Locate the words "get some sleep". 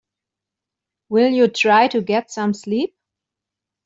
2.01-2.97